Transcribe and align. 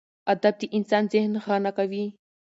ادب 0.31 0.53
د 0.59 0.63
انسان 0.77 1.03
ذهن 1.11 1.33
غنا 1.45 1.71
کوي. 1.77 2.05